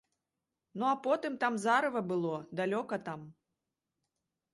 [0.77, 3.21] Ну а потым там зарыва было, далёка там.